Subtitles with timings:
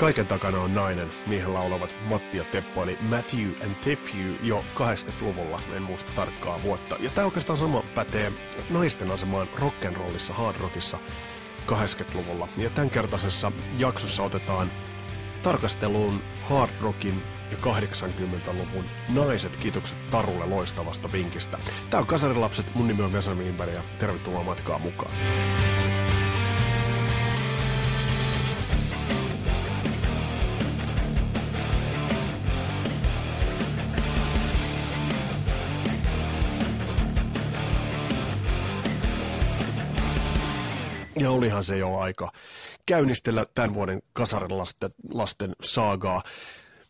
[0.00, 1.10] Kaiken takana on nainen.
[1.26, 6.96] Miehen laulavat Matti ja Teppo, eli Matthew and Tefew jo 80-luvulla, en muista tarkkaa vuotta.
[7.00, 8.32] Ja tämä oikeastaan sama pätee
[8.70, 10.98] naisten asemaan rock'n'rollissa, hard rockissa
[11.66, 12.48] 80-luvulla.
[12.56, 14.70] Ja tämänkertaisessa jaksossa otetaan
[15.42, 21.58] tarkasteluun hard rockin ja 80-luvun naiset kiitokset Tarulle loistavasta vinkistä.
[21.90, 25.12] Tämä on Kasarilapset, mun nimi on Vesa Wienberg ja tervetuloa matkaa mukaan.
[41.20, 42.32] Ja olihan se jo aika
[42.86, 46.22] käynnistellä tämän vuoden kasarilasten lasten saagaa.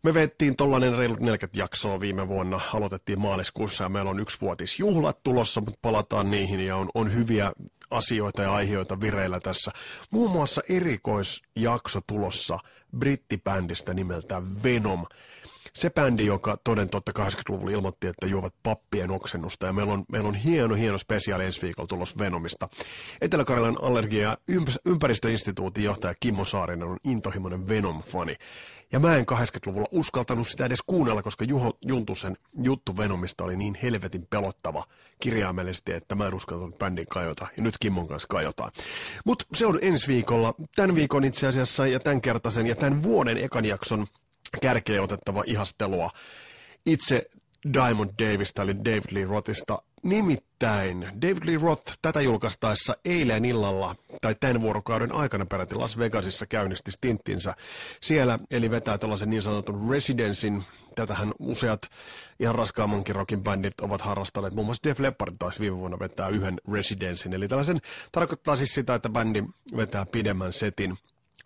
[0.02, 5.60] Me vettiin tollanen reilut 40 jaksoa viime vuonna, aloitettiin maaliskuussa ja meillä on yksivuotisjuhlat tulossa,
[5.60, 7.52] mutta palataan niihin ja on, on hyviä
[7.90, 9.70] asioita ja aiheita vireillä tässä.
[10.10, 12.58] Muun muassa erikoisjakso tulossa
[12.98, 15.06] brittibändistä nimeltä Venom.
[15.74, 19.66] Se bändi, joka toden totta 80-luvulla ilmoitti, että juovat pappien oksennusta.
[19.66, 22.68] Ja meillä on, meillä on hieno, hieno spesiaali ensi viikolla tulossa Venomista.
[23.20, 24.38] Etelä-Karjalan allergia- ja
[24.86, 28.36] ympäristöinstituutin johtaja Kimmo Saarinen on intohimoinen Venom-fani.
[28.92, 33.74] Ja mä en 80-luvulla uskaltanut sitä edes kuunnella, koska Juho Juntusen juttu Venomista oli niin
[33.82, 34.84] helvetin pelottava
[35.20, 37.46] kirjaimellisesti, että mä en uskaltanut bändin kajota.
[37.56, 38.72] Ja nyt Kimmon kanssa kajotaan.
[39.24, 40.54] Mutta se on ensi viikolla.
[40.76, 44.06] Tämän viikon itse asiassa ja tämän kertaisen ja tämän vuoden ekan jakson
[44.60, 46.10] kärkeen otettava ihastelua
[46.86, 47.28] itse
[47.74, 49.82] Diamond Davista, eli David Lee Rothista.
[50.02, 56.46] Nimittäin David Lee Roth tätä julkaistaessa eilen illalla, tai tämän vuorokauden aikana peräti Las Vegasissa
[56.46, 57.54] käynnisti stinttinsä
[58.00, 60.62] siellä, eli vetää tällaisen niin sanotun residensin.
[60.94, 61.82] Tätähän useat
[62.40, 64.54] ihan raskaammankin rockin bändit ovat harrastaneet.
[64.54, 67.80] Muun muassa Def Leppard taisi viime vuonna vetää yhden residensin, eli tällaisen
[68.12, 69.44] tarkoittaa siis sitä, että bändi
[69.76, 70.96] vetää pidemmän setin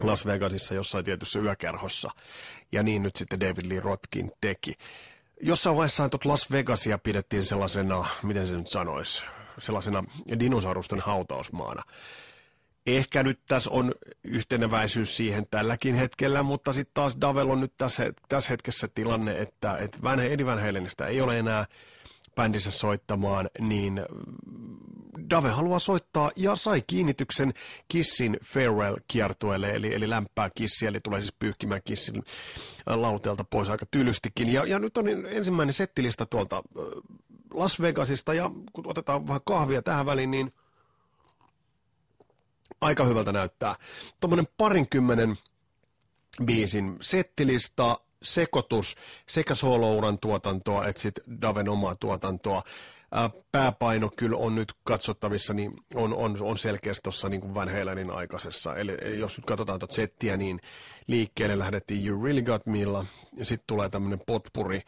[0.02, 2.10] Las Vegasissa jossain tietyssä yökerhossa.
[2.72, 4.74] Ja niin nyt sitten David Lee Rothkin teki.
[5.42, 9.24] Jossain vaiheessa tuot Las Vegasia pidettiin sellaisena, miten se nyt sanoisi,
[9.58, 10.04] sellaisena
[10.40, 11.82] dinosaurusten hautausmaana.
[12.86, 18.12] Ehkä nyt tässä on yhteneväisyys siihen tälläkin hetkellä, mutta sitten taas Davel on nyt tässä,
[18.28, 21.66] tässä hetkessä tilanne, että, että Van, Eddie Van Halenista ei ole enää
[22.34, 24.00] bändissä soittamaan, niin
[25.30, 27.54] Dave haluaa soittaa ja sai kiinnityksen
[27.88, 32.16] Kissin Farewell-kiertueelle, eli, eli lämpää kissiä, eli tulee siis pyyhkimään Kissin
[32.90, 34.52] äh, lauteelta pois aika tylystikin.
[34.52, 36.62] Ja, ja nyt on ensimmäinen settilista tuolta äh,
[37.54, 40.52] Las Vegasista, ja kun otetaan vähän kahvia tähän väliin, niin
[42.80, 43.74] aika hyvältä näyttää.
[44.20, 45.36] Tuommoinen parinkymmenen
[46.44, 48.96] biisin settilista, sekoitus
[49.26, 52.62] sekä soolouran tuotantoa että sitten Daven omaa tuotantoa
[53.52, 58.76] pääpaino kyllä on nyt katsottavissa, niin on, on, on selkeästi tuossa niin Van Halenin aikaisessa.
[58.76, 60.60] Eli jos nyt katsotaan tuota settiä, niin
[61.06, 64.82] liikkeelle lähdettiin You Really Got Mella, ja sitten tulee tämmöinen potpuri,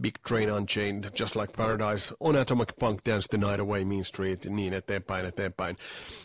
[0.00, 4.44] Big Train Unchained, Just Like Paradise, On Atomic Punk, Dance the Night Away, Mean Street,
[4.44, 5.76] niin eteenpäin, eteenpäin.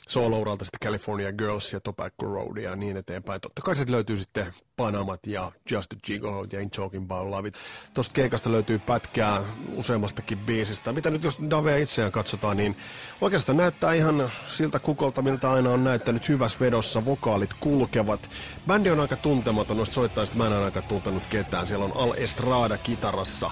[0.08, 3.42] Soolouralta sitten California Girls ja Tobacco Road ja niin eteenpäin.
[3.42, 7.52] Totta kai se löytyy sitten Panamat ja Just a Gigolo ja Ain't Talking About Love.
[7.94, 9.44] Tuosta keikasta löytyy pätkää
[9.76, 10.94] useammastakin biisistä.
[10.94, 12.78] Mitä nyt jos Davea itseään katsotaan, niin
[13.22, 17.06] oikeastaan näyttää ihan siltä kukolta, miltä aina on näyttänyt hyvässä vedossa.
[17.06, 18.30] Vokaalit kulkevat.
[18.68, 21.68] Bändi on aika tuntematon, noista soittajista mä en aika tuntenut ketään.
[21.68, 23.52] Siellä on Al Estrada kitarassa.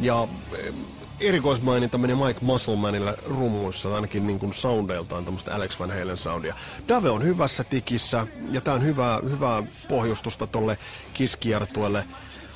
[0.00, 0.28] Ja
[0.58, 0.74] eh,
[1.20, 6.54] erikoismaininta meni Mike Musselmanille rumuissa, ainakin niin kuin soundeiltaan tämmöistä Alex Van Halen soundia.
[6.88, 10.78] Dave on hyvässä tikissä, ja tää on hyvää, hyvää pohjustusta tolle
[11.14, 12.04] kiskiertuelle.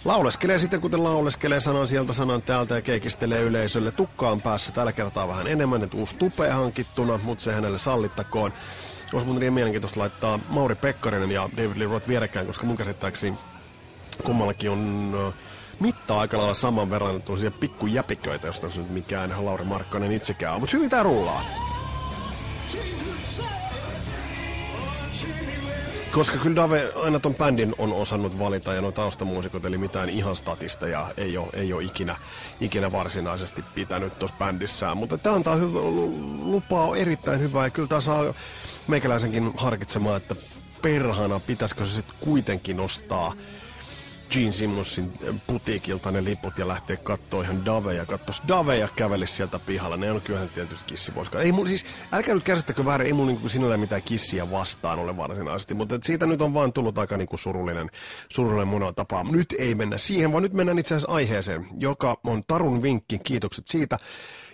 [0.06, 3.90] Lauleskelee sitten, kuten lauleskelee sanan sieltä sanan täältä ja keikistelee yleisölle.
[3.90, 8.52] Tukkaan päässä tällä kertaa vähän enemmän, että uusi tupe hankittuna, mutta se hänelle sallittakoon.
[9.12, 13.36] Olisi muuten niin mielenkiintoista laittaa Mauri Pekkarinen ja David Lee Roth vierekkäin, koska mun käsittääkseni
[14.24, 15.34] kummallakin on
[15.80, 20.60] mittaa aika lailla saman verran tuollaisia pikkujäpiköitä, josta nyt mikään Lauri Markkanen itsekään on.
[20.60, 21.44] Mutta hyvin tää rullaa.
[26.16, 30.36] Koska kyllä Dave aina ton bändin on osannut valita ja nuo taustamuusikot, eli mitään ihan
[30.36, 32.16] statista ja ei ole, ei ole ikinä,
[32.60, 34.96] ikinä varsinaisesti pitänyt tuossa bändissään.
[34.96, 35.78] Mutta tämä antaa hyvä,
[36.42, 38.34] lupaa on erittäin hyvää ja kyllä tämä saa
[38.88, 40.36] meikäläisenkin harkitsemaan, että
[40.82, 43.32] perhana pitäisikö se sitten kuitenkin ostaa
[44.30, 45.12] Gene Simmonsin
[45.46, 48.06] putiikilta ne liput ja lähtee katsoa ihan Daveja.
[48.06, 49.96] Kattos Daveja käveli sieltä pihalla.
[49.96, 51.44] Ne on kyllähän tietysti kissi voiskaan.
[51.44, 55.16] Ei mun, siis, älkää nyt käsittäkö väärin, ei mun niin sinällä mitään kissiä vastaan ole
[55.16, 55.74] varsinaisesti.
[55.74, 57.90] Mutta siitä nyt on vaan tullut aika niin kuin surullinen,
[58.28, 59.24] surullinen monella tapaa.
[59.24, 63.18] Nyt ei mennä siihen, vaan nyt mennään itse asiassa aiheeseen, joka on Tarun vinkki.
[63.18, 63.98] Kiitokset siitä.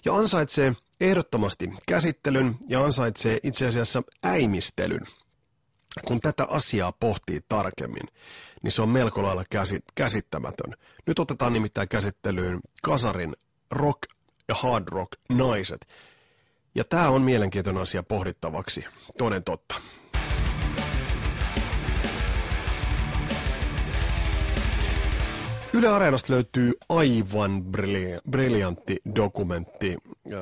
[0.05, 5.07] Ja ansaitsee ehdottomasti käsittelyn ja ansaitsee itse asiassa äimistelyn.
[6.07, 8.09] kun tätä asiaa pohtii tarkemmin,
[8.63, 9.45] niin se on melko lailla
[9.95, 10.75] käsittämätön.
[11.07, 13.37] Nyt otetaan nimittäin käsittelyyn kasarin
[13.71, 13.99] rock
[14.49, 15.87] ja hard rock naiset.
[16.75, 18.85] Ja tämä on mielenkiintoinen asia pohdittavaksi,
[19.19, 19.75] toden totta.
[25.75, 27.65] Yle Areenasta löytyy aivan
[28.31, 29.97] briljantti dokumentti
[30.33, 30.41] äh,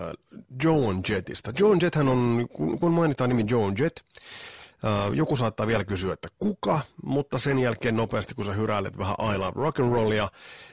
[0.65, 1.53] Joan Jettistä.
[1.59, 2.47] Joan Jetthän on,
[2.81, 3.97] kun mainitaan nimi Joan Jett,
[5.15, 9.39] joku saattaa vielä kysyä, että kuka, mutta sen jälkeen nopeasti, kun sä hyräilet vähän I
[9.39, 10.29] Love Rock and Rollia,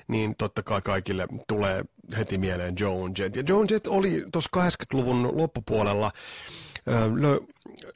[0.07, 1.85] niin totta kai kaikille tulee
[2.17, 3.35] heti mieleen Joan Jett.
[3.35, 6.11] Ja Joan Jett oli tuossa 80-luvun loppupuolella,
[7.15, 7.39] löi,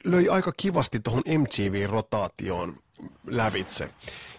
[0.04, 2.76] löi aika kivasti tuohon MTV-rotaatioon
[3.26, 3.90] lävitse.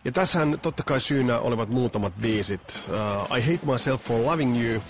[0.05, 2.79] Ja tässähän totta kai syynä olivat muutamat biisit.
[2.89, 4.81] Uh, I Hate Myself for Loving You,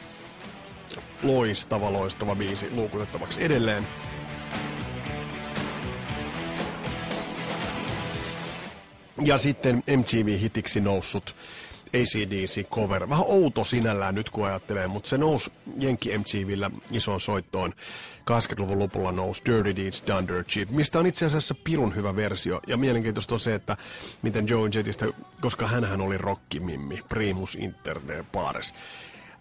[1.24, 3.88] loistava, loistava biisi luukutettavaksi edelleen.
[9.22, 11.36] Ja sitten MTV-hitiksi noussut
[11.94, 13.10] ACDC-cover.
[13.10, 17.74] Vähän outo sinällään nyt kun ajattelee, mutta se nousi Jenki MTVllä isoon soittoon.
[18.32, 22.60] 80-luvun lopulla nousi Dirty Deeds Dirt Cheap, mistä on itse asiassa pirun hyvä versio.
[22.68, 23.78] Ja mielenkiintoista on se, että
[24.22, 25.06] miten Joe Jettistä,
[25.42, 28.00] koska hän oli rockimimmi, primus inter
[28.32, 28.74] pares,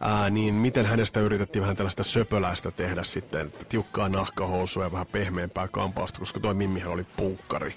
[0.01, 5.69] Ää, niin miten hänestä yritettiin vähän tällaista söpöläistä tehdä sitten, tiukkaa nahkahousua ja vähän pehmeämpää
[5.69, 7.75] kampausta, koska toi Mimmihän oli punkkari.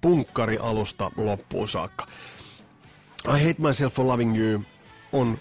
[0.00, 2.06] Punkkari alusta loppuun saakka.
[3.26, 4.62] I Hate Myself for Loving You
[5.12, 5.38] on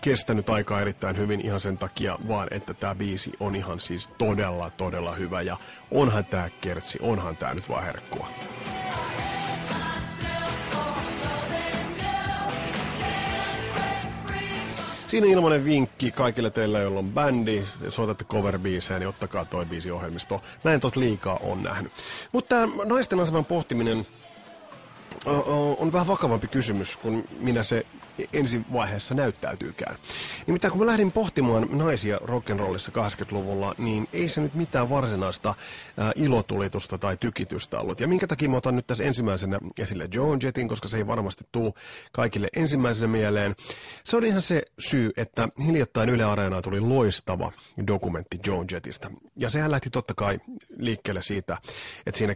[0.00, 4.70] kestänyt aikaa erittäin hyvin ihan sen takia vaan, että tämä biisi on ihan siis todella,
[4.70, 5.56] todella hyvä ja
[5.90, 8.28] onhan tämä kertsi, onhan tämä nyt vaan herkkua.
[15.10, 18.58] Siinä ilmanen vinkki kaikille teille, joilla on bändi, soitatte cover
[18.98, 20.42] niin ottakaa toi biisi ohjelmisto.
[20.64, 21.92] Mä en tot liikaa on nähnyt.
[22.32, 22.54] Mutta
[22.84, 24.06] naisten aseman pohtiminen
[25.78, 27.86] on vähän vakavampi kysymys kuin minä se
[28.32, 29.96] ensi vaiheessa näyttäytyykään.
[30.46, 35.54] Nimittäin kun mä lähdin pohtimaan naisia rock'n'rollissa 80-luvulla, niin ei se nyt mitään varsinaista
[36.14, 38.00] ilotulitusta tai tykitystä ollut.
[38.00, 41.44] Ja minkä takia mä otan nyt tässä ensimmäisenä esille Joan Jettin, koska se ei varmasti
[41.52, 41.74] tuu
[42.12, 43.56] kaikille ensimmäisenä mieleen.
[44.04, 47.52] Se on ihan se syy, että hiljattain Yle Areenaan tuli loistava
[47.86, 49.10] dokumentti Joan Jettistä.
[49.36, 50.38] Ja sehän lähti totta kai
[50.76, 51.58] liikkeelle siitä,
[52.06, 52.34] että siinä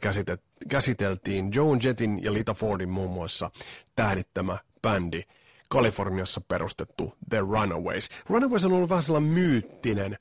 [0.68, 3.50] käsiteltiin Joan Jettin ja Lita Fordin muun muassa
[3.96, 5.22] tähdittämä bändi–
[5.68, 8.08] Kaliforniassa perustettu The Runaways.
[8.28, 10.18] Runaways on ollut vähän sellainen myyttinen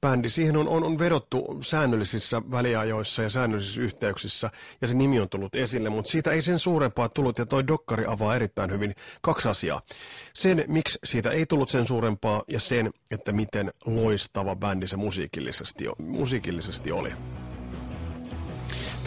[0.00, 0.28] bändi.
[0.30, 4.50] Siihen on, on, on vedottu säännöllisissä väliajoissa ja säännöllisissä yhteyksissä,
[4.80, 8.04] ja se nimi on tullut esille, mutta siitä ei sen suurempaa tullut, ja toi dokkari
[8.06, 9.80] avaa erittäin hyvin kaksi asiaa.
[10.34, 15.84] Sen, miksi siitä ei tullut sen suurempaa, ja sen, että miten loistava bändi se musiikillisesti,
[15.98, 17.12] musiikillisesti oli.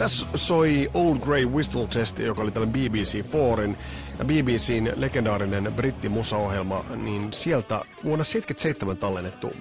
[0.00, 3.76] Tässä soi Old Grey Whistle Test, joka oli tällainen BBC4
[4.18, 9.52] ja BBCn legendaarinen brittimusaohjelma, niin sieltä vuonna 1977 tallennettu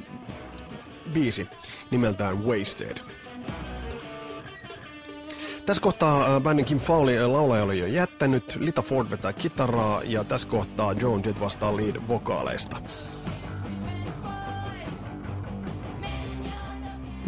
[1.14, 1.48] biisi
[1.92, 2.98] nimeltään Wasted.
[5.66, 10.02] Tässä kohtaa äh, bändin Kim Fowley äh, laulaja oli jo jättänyt, Lita Ford vetää kitaraa
[10.04, 12.78] ja tässä kohtaa Joan Jett vastaa lead-vokaaleista.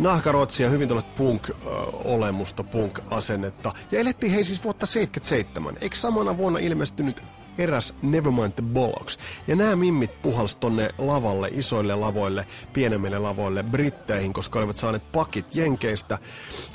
[0.01, 3.74] Nahkarotsia, hyvin tällaista punk-olemusta, punk-asennetta.
[3.92, 5.77] Ja elettiin hei siis vuotta 77.
[5.81, 7.23] Eikö samana vuonna ilmestynyt
[7.57, 9.19] eräs Nevermind the Bollocks.
[9.47, 15.56] Ja nämä mimmit puhals tonne lavalle, isoille lavoille, pienemmille lavoille, Britteihin, koska olivat saaneet pakit
[15.56, 16.18] Jenkeistä,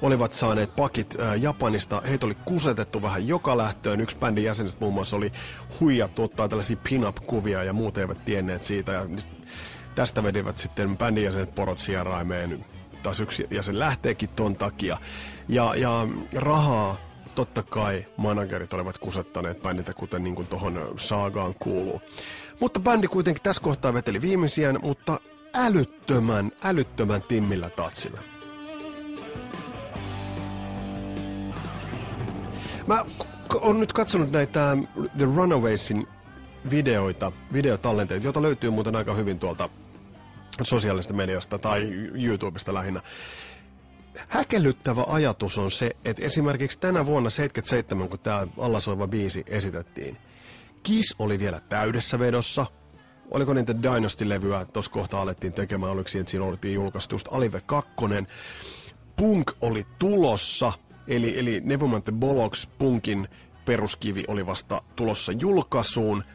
[0.03, 4.01] olivat saaneet pakit ää, Japanista, heitä oli kusetettu vähän joka lähtöön.
[4.01, 5.33] Yksi bändin jäsenistä muun muassa oli
[5.81, 8.93] huijattu ottaa tällaisia pin-up-kuvia ja muut eivät tienneet siitä.
[8.93, 9.07] Ja
[9.95, 12.65] tästä vedivät sitten bändin jäsenet porot sieraimeen
[13.07, 14.99] taas yksi jäsen lähteekin ton takia.
[15.49, 16.97] Ja, ja rahaa
[17.35, 22.01] totta kai managerit olivat kusettaneet bänditä, kuten niin kuin tohon saagaan kuuluu.
[22.61, 25.21] Mutta bändi kuitenkin tässä kohtaa veteli viimeisiään, mutta
[25.55, 28.21] älyttömän, älyttömän timmillä tatsilla.
[32.87, 33.05] Mä
[33.55, 34.77] oon nyt katsonut näitä
[35.19, 36.07] The Runawaysin
[36.71, 39.69] videoita, videotallenteita, joita löytyy muuten aika hyvin tuolta
[40.65, 43.03] sosiaalisesta mediasta tai YouTubesta lähinnä.
[44.29, 50.17] Häkellyttävä ajatus on se, että esimerkiksi tänä vuonna 77, kun tämä allasoiva biisi esitettiin,
[50.83, 52.67] Kiss oli vielä täydessä vedossa.
[53.31, 57.61] Oliko niitä Dynasty-levyä, tuossa kohtaa alettiin tekemään, oliko siinä, että siinä oltiin julkaistu just Alive
[57.67, 57.91] 2.
[59.17, 60.73] Punk oli tulossa,
[61.09, 63.29] eli, eli Nevermind the Bollocks punkin
[63.65, 66.23] peruskivi oli vasta tulossa julkaisuun–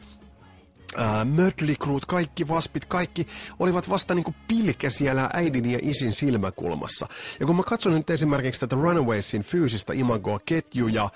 [0.96, 3.26] Uh, Mötley kaikki vaspit, kaikki
[3.58, 7.06] olivat vasta niin pilke siellä äidin ja isin silmäkulmassa.
[7.40, 11.10] Ja kun mä katson nyt esimerkiksi tätä Runawaysin fyysistä imagoa, ketjuja, uh,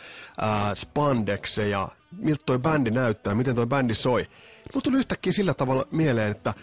[0.74, 4.26] spandexeja, miltä toi bändi näyttää, miten toi bändi soi,
[4.74, 6.54] mulla tuli yhtäkkiä sillä tavalla mieleen, että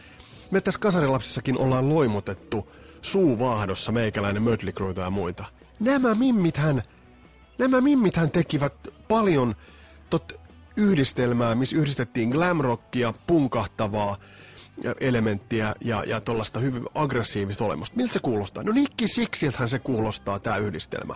[0.52, 5.46] me tässä kasarilapsissakin ollaan loimutettu suuvaahdossa meikäläinen Mötley ja muita.
[5.80, 6.84] Nämä mimmithän,
[7.60, 8.74] nämä mimmithän tekivät
[9.08, 9.56] paljon
[10.10, 10.42] tot,
[10.78, 14.18] yhdistelmää, missä yhdistettiin glamrockia, punkahtavaa
[15.00, 17.96] elementtiä ja, ja tuollaista hyvin aggressiivista olemusta.
[17.96, 18.64] Miltä se kuulostaa?
[18.64, 21.16] No Nikki Sixiltähän se kuulostaa, tämä yhdistelmä.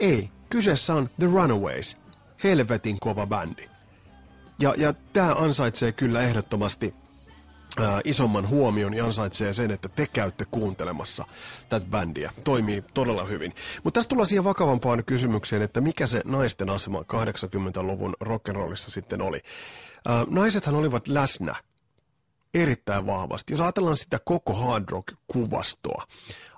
[0.00, 1.96] Ei, kyseessä on The Runaways,
[2.44, 3.68] helvetin kova bändi.
[4.58, 6.94] Ja, ja tämä ansaitsee kyllä ehdottomasti
[7.80, 11.24] ää, isomman huomion ja ansaitsee sen, että te käytte kuuntelemassa
[11.68, 12.32] tätä bändiä.
[12.44, 13.54] Toimii todella hyvin.
[13.84, 19.40] Mutta tässä tullaan siihen vakavampaan kysymykseen, että mikä se naisten asema 80-luvun rock'n'rollissa sitten oli.
[20.08, 21.54] Ää, naisethan olivat läsnä
[22.54, 23.52] erittäin vahvasti.
[23.52, 26.02] Jos ajatellaan sitä koko hard rock-kuvastoa,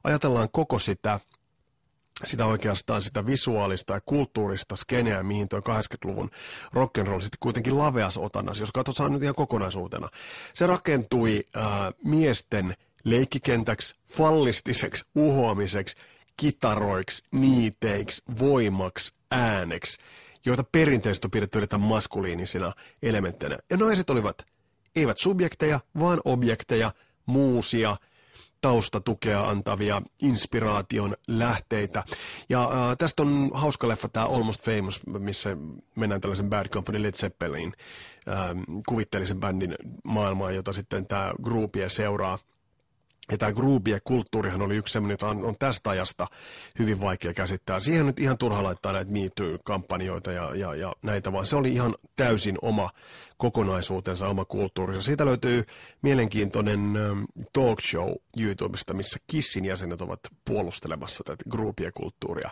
[0.05, 1.21] ajatellaan koko sitä
[2.25, 6.31] sitä oikeastaan sitä visuaalista ja kulttuurista skeneä, mihin tuo 80-luvun
[6.75, 10.09] rock'n'roll sitten kuitenkin laveas otannas, jos katsotaan nyt ihan kokonaisuutena.
[10.55, 11.65] Se rakentui äh,
[12.05, 15.97] miesten leikkikentäksi, fallistiseksi, uhoamiseksi,
[16.37, 19.99] kitaroiksi, niiteiksi, voimaksi, ääneksi,
[20.47, 22.73] joita perinteisesti on pidetty erittäin maskuliinisina
[23.03, 23.59] elementteinä.
[23.71, 24.47] Ja naiset olivat
[24.97, 26.93] eivät subjekteja, vaan objekteja,
[27.27, 27.97] muusia–
[28.61, 32.05] taustatukea antavia inspiraation lähteitä.
[32.49, 35.57] Ja äh, tästä on hauska leffa tämä Almost Famous, missä
[35.97, 37.73] mennään tällaisen Bad Company Led Zeppelin
[38.29, 38.37] äh,
[38.89, 42.39] kuvitteellisen bändin maailmaan, jota sitten tämä groupie seuraa.
[43.31, 46.27] Ja tämä groupie-kulttuurihan oli yksi sellainen, jota on, on tästä ajasta
[46.79, 47.81] hyvin vaikea käsittää.
[47.81, 51.95] Siihen nyt ihan turha laittaa näitä MeToo-kampanjoita ja, ja, ja näitä, vaan se oli ihan
[52.17, 52.91] täysin oma
[53.37, 55.03] kokonaisuutensa, oma kulttuurinsa.
[55.03, 55.65] Siitä löytyy
[56.03, 62.51] mielenkiintoinen ähm, talk show YouTubesta, missä Kissin jäsenet ovat puolustelemassa tätä groupie-kulttuuria.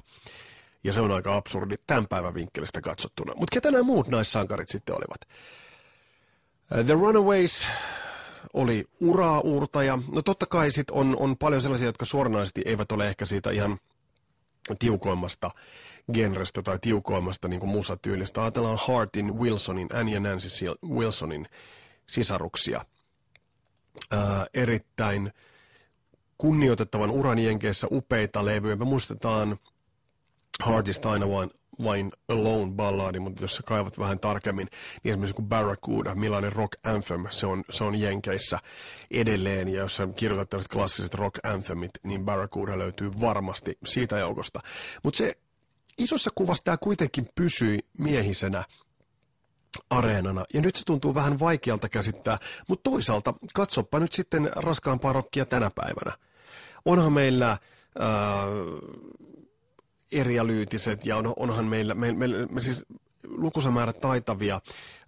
[0.85, 3.35] Ja se on aika absurdi tämän päivän vinkkelistä katsottuna.
[3.35, 5.21] Mutta ketä nämä muut naissankarit sitten olivat?
[6.79, 7.69] Uh, The Runaways
[8.55, 9.99] oli uraa uurtaja.
[10.13, 13.79] No totta kai sit on, on paljon sellaisia, jotka suoranaisesti eivät ole ehkä siitä ihan
[14.79, 15.51] tiukoimmasta
[16.13, 18.43] genrestä tai tiukoimmasta niin musatyylistä.
[18.43, 20.49] Ajatellaan Hartin, Wilsonin, Annie ja Nancy
[20.89, 21.49] Wilsonin
[22.07, 22.85] sisaruksia.
[24.11, 25.33] Ää, erittäin
[26.39, 28.77] kunnioitettavan uran jenkeissä upeita levyjä.
[28.77, 29.57] Me muistetaan
[30.63, 31.51] Hartista aina vain,
[31.85, 34.69] vain Alone balladi, mutta jos sä kaivat vähän tarkemmin,
[35.03, 38.59] niin esimerkiksi kuin Barracuda, millainen rock anthem, se on, se on Jenkeissä
[39.11, 44.61] edelleen, ja jos sä kirjoitat tällaiset klassiset rock anthemit, niin Barracuda löytyy varmasti siitä joukosta.
[45.03, 45.39] Mutta se
[45.99, 48.65] isossa kuvassa tämä kuitenkin pysyi miehisenä
[49.91, 50.45] areenana.
[50.55, 55.71] Ja nyt se tuntuu vähän vaikealta käsittää, mutta toisaalta katsoppa nyt sitten raskaampaa rokkia tänä
[55.75, 56.19] päivänä.
[56.85, 57.59] Onhan meillä äh,
[60.13, 62.87] erialyytiset ja on, onhan meillä, me, me, me siis
[63.25, 64.61] lukuisa taitavia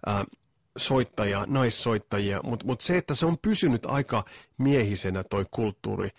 [0.07, 0.25] äh,
[0.77, 4.23] soittajia, naissoittajia, mutta mut se, että se on pysynyt aika
[4.57, 6.09] miehisenä toi kulttuuri,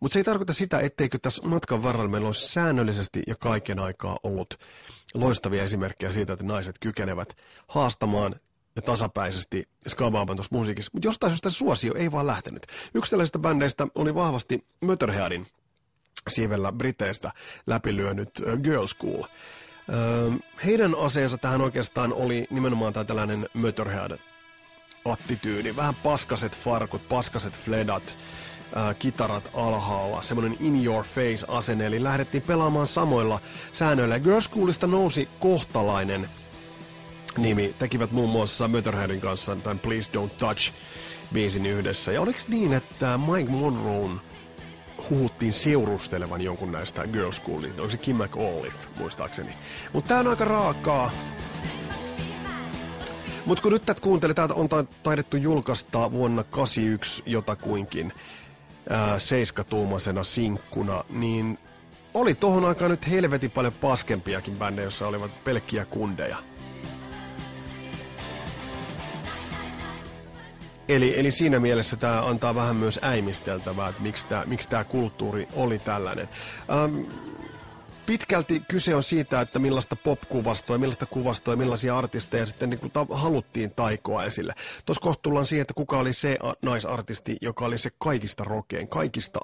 [0.00, 4.18] mutta se ei tarkoita sitä, etteikö tässä matkan varrella meillä olisi säännöllisesti ja kaiken aikaa
[4.22, 4.54] ollut
[5.14, 7.36] loistavia esimerkkejä siitä, että naiset kykenevät
[7.68, 8.34] haastamaan
[8.76, 10.90] ja tasapäisesti skabaamaan tuossa musiikissa.
[10.94, 12.66] Mutta jostain syystä suosio ei vaan lähtenyt.
[12.94, 15.46] Yksi tällaisista bändeistä oli vahvasti Motorheadin
[16.28, 17.30] siivellä Briteistä
[17.66, 19.22] läpilyönyt Girl School.
[20.64, 24.18] Heidän aseensa tähän oikeastaan oli nimenomaan tämä tällainen Motorhead
[25.04, 25.76] attityydi.
[25.76, 28.18] Vähän paskaset farkut, paskaset fledat,
[28.98, 33.40] kitarat alhaalla, semmoinen in your face asenne, eli lähdettiin pelaamaan samoilla
[33.72, 34.18] säännöillä.
[34.18, 36.28] Girl Schoolista nousi kohtalainen
[37.38, 40.72] nimi, tekivät muun muassa Motorheadin kanssa tämän Please Don't Touch
[41.32, 42.12] biisin yhdessä.
[42.12, 44.10] Ja oliko niin, että Mike Monroe
[45.10, 47.80] huhuttiin seurustelevan jonkun näistä Girl Schoolin.
[47.80, 49.52] Onko se Kim McAuliffe, muistaakseni.
[49.92, 51.10] Mutta tää on aika raakaa.
[53.46, 54.68] Mutta kun nyt tätä kuuntelee, täältä on
[55.02, 58.12] taidettu julkaista vuonna 81 jotakuinkin
[58.90, 61.58] ää, seiskatuumaisena sinkkuna, niin
[62.14, 66.36] oli tohon aikaan nyt helvetin paljon paskempiakin bändejä, joissa olivat pelkkiä kundeja.
[70.88, 75.78] Eli, eli siinä mielessä tämä antaa vähän myös äimisteltävää, että miksi tämä miksi kulttuuri oli
[75.78, 76.28] tällainen.
[76.70, 77.00] Ähm,
[78.06, 83.06] pitkälti kyse on siitä, että millaista popkuvastoa, millaista kuvastoa ja millaisia artisteja sitten niin ta-
[83.10, 84.54] haluttiin taikoa esille.
[84.86, 89.40] Tuossa kohtuullaan siihen, että kuka oli se naisartisti, joka oli se kaikista rokein, kaikista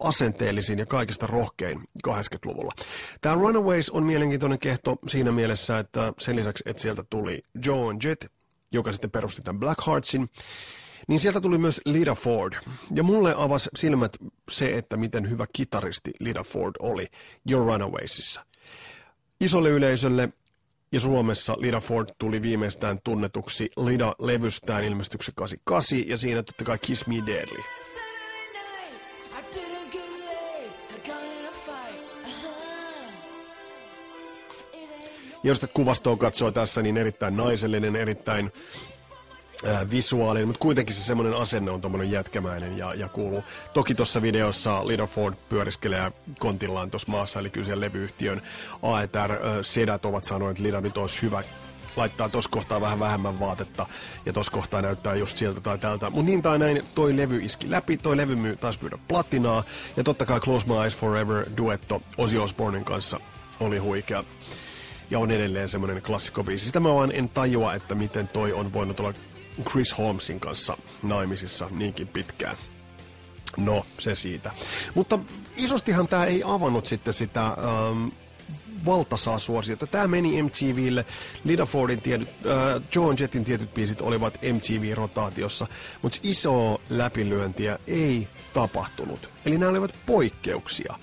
[0.00, 2.72] asenteellisin ja kaikista rohkein 80-luvulla.
[3.20, 8.24] Tämä Runaways on mielenkiintoinen kehto siinä mielessä, että sen lisäksi, että sieltä tuli Joan Jett,
[8.72, 10.30] joka sitten perusti tämän Black Heartsin,
[11.08, 12.52] niin sieltä tuli myös Lida Ford.
[12.94, 14.16] Ja mulle avasi silmät
[14.50, 17.06] se, että miten hyvä kitaristi Lida Ford oli
[17.50, 18.46] Your Runawaysissa.
[19.40, 20.28] Isolle yleisölle
[20.92, 27.06] ja Suomessa Lida Ford tuli viimeistään tunnetuksi Lida-levystään ilmestyksessä 88 ja siinä totta kai Kiss
[27.06, 27.62] Me Deadly.
[35.44, 38.52] Jos kuvastoa katsoo tässä, niin erittäin naisellinen, erittäin
[39.68, 43.44] äh, visuaalinen, mutta kuitenkin se semmoinen asenne on tuommoinen jätkämäinen ja, ja kuuluu.
[43.74, 48.42] Toki tuossa videossa Little Ford pyöriskelee kontillaan tuossa maassa, eli kyllä levyyhtiön
[48.82, 51.42] AETR-sedät ovat sanoneet, että Lida nyt olisi hyvä
[51.96, 53.86] laittaa tuossa kohtaa vähän vähemmän vaatetta
[54.26, 56.10] ja tuossa kohtaa näyttää just sieltä tai tältä.
[56.10, 59.64] Mutta niin tai näin, toi levy iski läpi, toi levy myy, taas myydä platinaa
[59.96, 63.20] ja totta kai Close My Eyes Forever duetto Ozzy Osbournen kanssa
[63.60, 64.24] oli huikea
[65.10, 66.66] ja on edelleen semmoinen klassikkobiisi.
[66.66, 69.14] Sitä mä vaan en tajua, että miten toi on voinut olla
[69.62, 72.56] Chris Holmesin kanssa naimisissa niinkin pitkään.
[73.56, 74.50] No, se siitä.
[74.94, 75.18] Mutta
[75.56, 78.08] isostihan tämä ei avannut sitten sitä ähm,
[78.86, 79.86] valtasaa suosiota.
[79.86, 81.04] Tämä meni MTVlle.
[81.44, 85.66] Lida Fordin tietyt, äh, John Jettin tietyt biisit olivat MTV-rotaatiossa,
[86.02, 89.28] mutta isoa läpilyöntiä ei tapahtunut.
[89.46, 90.94] Eli nämä olivat poikkeuksia.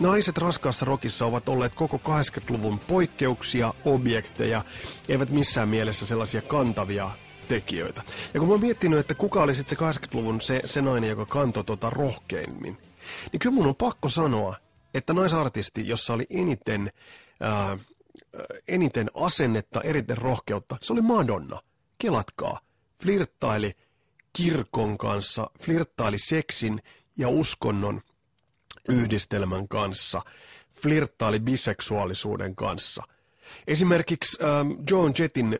[0.00, 4.64] Naiset raskaassa rokissa ovat olleet koko 80-luvun poikkeuksia, objekteja,
[5.08, 7.10] eivät missään mielessä sellaisia kantavia
[7.50, 8.02] tekijöitä.
[8.34, 11.26] Ja kun mä oon miettinyt, että kuka oli sitten se 80-luvun se, se nainen, joka
[11.26, 12.76] kantoi tota rohkeimmin,
[13.32, 14.56] niin kyllä mun on pakko sanoa,
[14.94, 16.92] että naisartisti, jossa oli eniten,
[17.40, 17.78] ää,
[18.68, 21.60] eniten asennetta, eriten rohkeutta, se oli Madonna.
[21.98, 22.60] Kelatkaa.
[23.02, 23.72] Flirttaili
[24.32, 26.82] kirkon kanssa, flirttaili seksin
[27.16, 28.00] ja uskonnon
[28.88, 30.22] yhdistelmän kanssa,
[30.82, 33.02] flirttaili biseksuaalisuuden kanssa.
[33.66, 35.58] Esimerkiksi ähm, John Jettin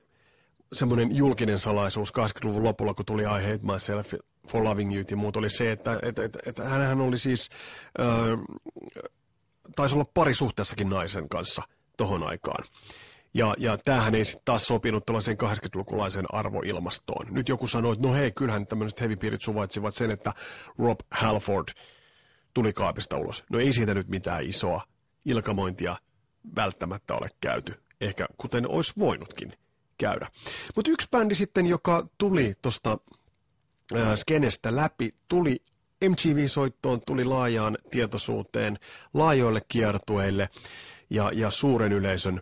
[0.73, 4.15] semmoinen julkinen salaisuus 80-luvun lopulla, kun tuli I Hate Myself
[4.49, 7.49] for Loving You ja muut, oli se, että, että, että, että hänhän oli siis,
[8.01, 8.07] äh,
[9.77, 11.63] taisi olla parisuhteessakin naisen kanssa
[11.97, 12.65] tohon aikaan.
[13.35, 17.27] Ja, ja tämähän ei sitten taas sopinut tällaiseen 80-lukulaiseen arvoilmastoon.
[17.31, 20.33] Nyt joku sanoi, että no hei, kyllähän tämmöiset hevipiirit suvaitsivat sen, että
[20.79, 21.69] Rob Halford–
[22.55, 23.45] tuli kaapista ulos.
[23.51, 24.83] No ei siitä nyt mitään isoa
[25.25, 25.97] ilkamointia
[26.57, 29.53] välttämättä ole käyty, ehkä kuten olisi voinutkin
[30.01, 30.27] käydä.
[30.77, 32.99] Mutta yksi bändi sitten, joka tuli tuosta
[34.17, 35.63] skenestä läpi, tuli
[36.09, 38.79] MTV-soittoon, tuli laajaan tietoisuuteen,
[39.15, 40.49] laajoille kiertueille
[41.11, 42.41] ja, ja suuren yleisön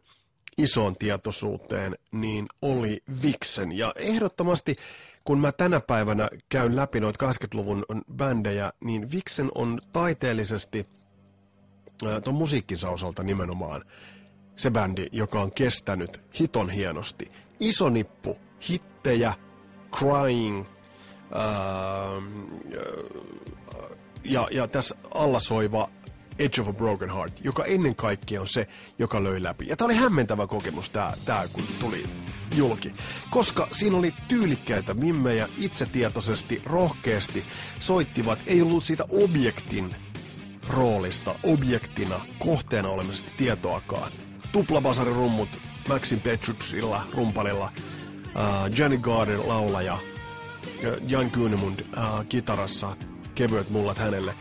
[0.59, 3.73] isoon tietoisuuteen, niin oli Vixen.
[3.73, 4.77] Ja ehdottomasti
[5.25, 7.85] kun mä tänä päivänä käyn läpi noita 80-luvun
[8.17, 10.87] bändejä, niin Vixen on taiteellisesti,
[12.25, 13.85] tuon musiikkinsa osalta nimenomaan,
[14.57, 17.33] se bändi, joka on kestänyt hiton hienosti.
[17.61, 18.37] Iso nippu,
[18.69, 19.35] hittejä,
[19.93, 20.65] crying,
[21.35, 21.49] ää,
[24.25, 25.91] ja, ja tässä alla soiva
[26.39, 28.69] Edge of a Broken Heart, joka ennen kaikkea on se,
[28.99, 29.67] joka löi läpi.
[29.69, 32.05] Ja tämä oli hämmentävä kokemus, tämä, tämä kun tuli
[32.57, 32.93] julki.
[33.31, 37.45] Koska siinä oli tyylikkäitä mimmejä itse-tietoisesti, rohkeasti
[37.79, 39.95] soittivat, ei ollut siitä objektin
[40.69, 44.13] roolista, objektina, kohteena olemisesta tietoakaan.
[44.53, 45.17] Tuplabasarin
[45.89, 47.73] Maxim Petruksilla, rumpalilla,
[48.35, 49.99] uh, Johnny Garden laulaja,
[51.09, 52.97] Jan Kunemund uh, kitarassa,
[53.35, 54.35] kevyet mullat hänelle.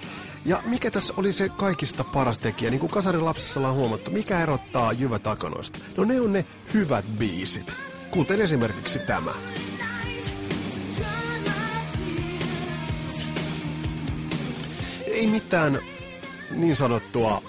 [0.45, 4.41] Ja mikä tässä oli se kaikista paras tekijä, niin kuin Kasarin lapsessa ollaan huomattu, mikä
[4.41, 5.79] erottaa jyvä takanoista?
[5.97, 7.73] No ne on ne hyvät biisit,
[8.11, 9.31] kuten esimerkiksi tämä.
[15.05, 15.79] Ei mitään
[16.51, 17.41] niin sanottua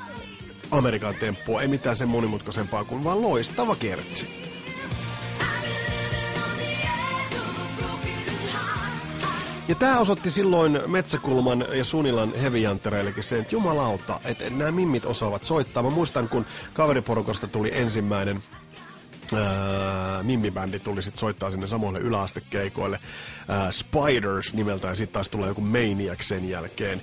[0.70, 4.48] Amerikan temppua, ei mitään sen monimutkaisempaa kuin vaan loistava kertsi.
[9.68, 12.58] Ja tämä osoitti silloin Metsäkulman ja Sunilan heavy
[13.20, 15.82] sen, että jumalauta, että nämä mimmit osaavat soittaa.
[15.82, 18.42] Mä muistan, kun kaveriporukasta tuli ensimmäinen
[19.32, 23.00] Äh, mimmibändi tuli sitten soittaa sinne samoille yläastekeikoille.
[23.50, 27.00] Äh, Spiders nimeltä ja sitten taas tulee joku Maniac sen jälkeen.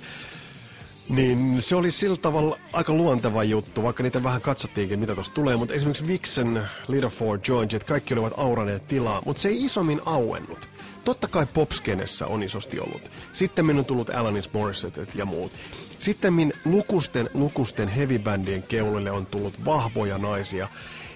[1.08, 5.56] Niin se oli sillä tavalla aika luonteva juttu, vaikka niitä vähän katsottiinkin, mitä tuossa tulee.
[5.56, 6.62] Mutta esimerkiksi Vixen,
[7.10, 10.68] Ford, Joint, kaikki olivat auraneet tilaa, mutta se ei isommin auennut.
[11.04, 13.10] Totta kai popskenessä on isosti ollut.
[13.32, 15.52] Sitten minun on tullut Alanis Morissette ja muut.
[16.00, 20.68] Sitten lukusten, lukusten heavybändien keulille on tullut vahvoja naisia,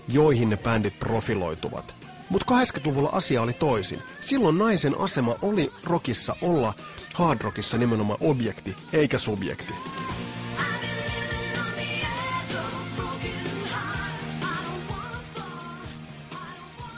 [0.09, 1.95] joihin ne bändit profiloituvat.
[2.31, 4.03] Mutta 80-luvulla asia oli toisin.
[4.21, 6.75] Silloin naisen asema oli rockissa olla
[7.15, 9.75] hard rockissa nimenomaan objekti eikä subjekti.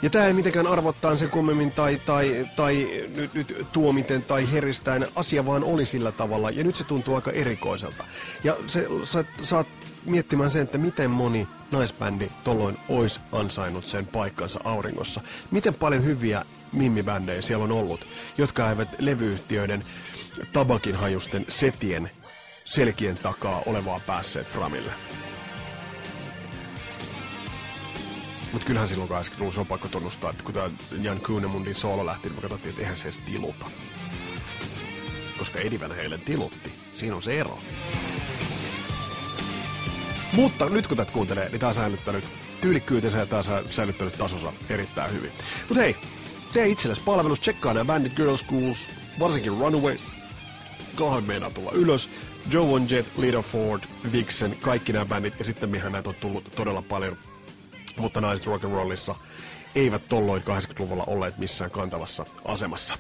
[0.03, 5.07] Ja tämä ei mitenkään arvottaa sen kummemmin tai, tai, tai nyt, nyt tuomiten tai heristäen.
[5.15, 8.05] Asia vaan oli sillä tavalla ja nyt se tuntuu aika erikoiselta.
[8.45, 9.67] Ja se, sä saat
[10.05, 15.21] miettimään sen, että miten moni naisbändi tolloin olisi ansainnut sen paikkansa auringossa.
[15.51, 18.07] Miten paljon hyviä mimmibändejä siellä on ollut,
[18.39, 19.85] jotka eivät levyyhtiöiden
[20.53, 22.11] tabakinhajusten setien
[22.65, 24.93] selkien takaa olevaa päässeet Framille.
[28.53, 30.71] Mutta kyllähän silloin 80-luvulla on pakko tunnustaa, että kun tämä
[31.03, 33.67] Jan Kuhnemundin soolo lähti, niin me katsottiin, että eihän se edes tiluta.
[35.39, 36.75] Koska Eddie Van tilutti.
[36.95, 37.59] Siinä on se ero.
[40.33, 42.25] Mutta nyt kun tätä kuuntelee, niin tämä on säilyttänyt
[42.61, 45.33] tyylikkyytensä ja tämä on säilyttänyt tasonsa erittäin hyvin.
[45.69, 45.97] Mutta hei,
[46.53, 50.03] tee itsellesi palvelus, tsekkaa nämä Bandit Girl Schools, varsinkin Runaways.
[50.97, 52.09] Kohan meinaa tulla ylös.
[52.53, 56.53] Joe on Jet, Leader Ford, Vixen, kaikki nämä bändit ja sitten mihän näitä on tullut
[56.57, 57.19] todella paljon
[57.97, 59.15] mutta naiset rock'n'rollissa
[59.75, 62.99] eivät tolloin 80-luvulla olleet missään kantavassa asemassa.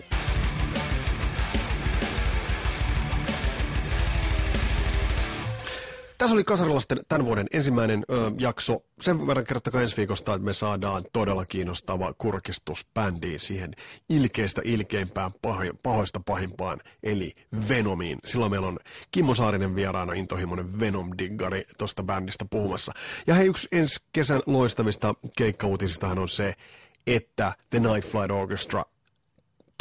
[6.22, 8.84] Tässä oli Kasarilasten tämän vuoden ensimmäinen ö, jakso.
[9.00, 13.74] Sen verran kertokaa ensi viikosta, että me saadaan todella kiinnostava kurkistus bändiin siihen
[14.08, 17.34] ilkeistä ilkeimpään paho- pahoista pahimpaan, eli
[17.68, 18.18] Venomiin.
[18.24, 18.78] Silloin meillä on
[19.10, 22.92] Kimmo Saarinen vieraana, intohimoinen Venom-diggari tuosta bändistä puhumassa.
[23.26, 26.54] Ja hei, yksi ensi kesän loistamista keikkauutisistahan on se,
[27.06, 28.84] että The Night Flight Orchestra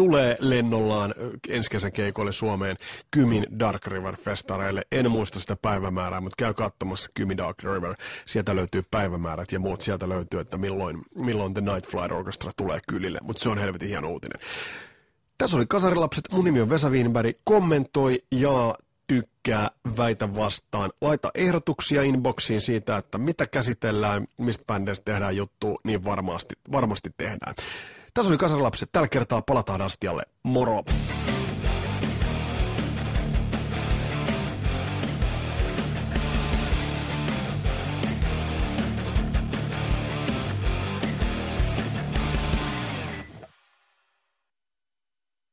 [0.02, 1.16] tulee lennollaan
[1.50, 2.78] ensi kesän keikoille Suomeen
[3.12, 4.82] Kymin Dark River festareille.
[4.92, 7.96] En muista sitä päivämäärää, mutta käy katsomassa Kymin Dark River.
[8.26, 12.80] Sieltä löytyy päivämäärät ja muut sieltä löytyy, että milloin, milloin The Night Flight Orchestra tulee
[12.88, 13.20] kylille.
[13.22, 14.40] Mutta se on helvetin hieno uutinen.
[15.38, 16.24] Tässä oli Kasarilapset.
[16.32, 17.38] Mun nimi on Vesa Wienberg.
[17.44, 18.76] Kommentoi ja
[19.08, 20.92] tykkää, väitä vastaan.
[21.02, 27.56] Laita ehdotuksia inboxiin siitä, että mitä käsitellään, mistä bändeistä tehdään juttu, niin varmasti, varmasti tehdään.
[28.14, 28.90] Tässä oli Kasarilapset.
[28.92, 30.24] Tällä kertaa palataan astialle.
[30.44, 30.84] Moro!